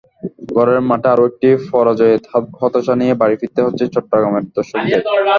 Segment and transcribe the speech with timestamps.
[0.51, 2.21] ঘরের মাঠে আরও একটি পরাজয়ের
[2.59, 5.01] হতাশা নিয়ে বাড়ি ফিরতে হয়েছে চট্টগ্রামের দর্শকদের।